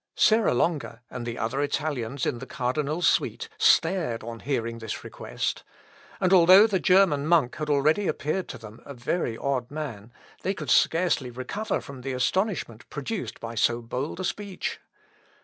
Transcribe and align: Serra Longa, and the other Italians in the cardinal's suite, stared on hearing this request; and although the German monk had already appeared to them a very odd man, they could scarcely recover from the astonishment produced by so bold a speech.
Serra 0.15 0.51
Longa, 0.55 1.03
and 1.11 1.27
the 1.27 1.37
other 1.37 1.61
Italians 1.61 2.25
in 2.25 2.39
the 2.39 2.47
cardinal's 2.47 3.07
suite, 3.07 3.49
stared 3.59 4.23
on 4.23 4.39
hearing 4.39 4.79
this 4.79 5.03
request; 5.03 5.63
and 6.19 6.33
although 6.33 6.65
the 6.65 6.79
German 6.79 7.27
monk 7.27 7.57
had 7.57 7.69
already 7.69 8.07
appeared 8.07 8.47
to 8.49 8.57
them 8.57 8.81
a 8.83 8.95
very 8.95 9.37
odd 9.37 9.69
man, 9.69 10.11
they 10.41 10.55
could 10.55 10.71
scarcely 10.71 11.29
recover 11.29 11.79
from 11.79 12.01
the 12.01 12.13
astonishment 12.13 12.89
produced 12.89 13.39
by 13.39 13.53
so 13.53 13.79
bold 13.79 14.19
a 14.19 14.23
speech. 14.23 14.79